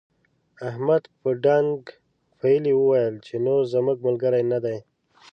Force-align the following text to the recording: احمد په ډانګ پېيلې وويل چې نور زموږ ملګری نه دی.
احمد 0.69 1.03
په 1.19 1.29
ډانګ 1.43 1.79
پېيلې 2.39 2.73
وويل 2.75 3.15
چې 3.25 3.35
نور 3.45 3.61
زموږ 3.73 3.97
ملګری 4.07 4.43
نه 4.51 4.59
دی. 4.65 4.77